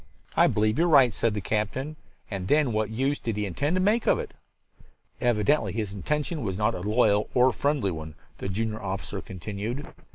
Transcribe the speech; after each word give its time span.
"I 0.35 0.47
believe 0.47 0.79
you 0.79 0.85
are 0.85 0.87
right," 0.87 1.13
said 1.13 1.35
the 1.35 1.41
captain. 1.41 1.95
"And 2.31 2.47
then 2.47 2.71
what 2.73 2.89
use 2.89 3.19
did 3.19 3.37
he 3.37 3.45
intend 3.45 3.75
to 3.75 3.79
make 3.79 4.07
of 4.07 4.17
it?" 4.17 4.31
"Evidently 5.21 5.73
his 5.73 5.93
intention 5.93 6.41
was 6.41 6.57
not 6.57 6.73
a 6.73 6.81
loyal 6.81 7.29
or 7.35 7.53
friendly 7.53 7.91
one," 7.91 8.15
the 8.39 8.49
junior 8.49 8.81
officer 8.81 9.21
continued. 9.21 9.85